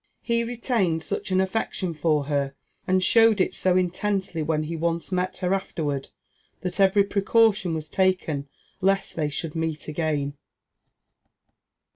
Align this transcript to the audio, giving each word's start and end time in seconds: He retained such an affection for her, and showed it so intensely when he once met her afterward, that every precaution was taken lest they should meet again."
He 0.23 0.43
retained 0.43 1.03
such 1.03 1.29
an 1.29 1.39
affection 1.39 1.93
for 1.93 2.23
her, 2.23 2.55
and 2.87 3.03
showed 3.03 3.39
it 3.39 3.53
so 3.53 3.77
intensely 3.77 4.41
when 4.41 4.63
he 4.63 4.75
once 4.75 5.11
met 5.11 5.37
her 5.37 5.53
afterward, 5.53 6.09
that 6.61 6.79
every 6.79 7.03
precaution 7.03 7.75
was 7.75 7.87
taken 7.87 8.47
lest 8.79 9.15
they 9.15 9.29
should 9.29 9.53
meet 9.53 9.87
again." 9.87 10.33